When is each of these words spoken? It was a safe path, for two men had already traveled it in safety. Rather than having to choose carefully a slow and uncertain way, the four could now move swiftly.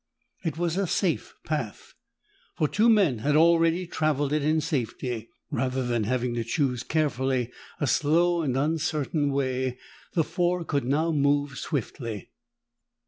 It 0.43 0.57
was 0.57 0.77
a 0.77 0.87
safe 0.87 1.35
path, 1.45 1.93
for 2.57 2.67
two 2.67 2.89
men 2.89 3.19
had 3.19 3.35
already 3.35 3.85
traveled 3.85 4.33
it 4.33 4.41
in 4.43 4.59
safety. 4.59 5.29
Rather 5.51 5.85
than 5.85 6.05
having 6.05 6.33
to 6.33 6.43
choose 6.43 6.81
carefully 6.81 7.51
a 7.79 7.85
slow 7.85 8.41
and 8.41 8.57
uncertain 8.57 9.31
way, 9.31 9.77
the 10.13 10.23
four 10.23 10.65
could 10.65 10.85
now 10.85 11.11
move 11.11 11.59
swiftly. 11.59 12.31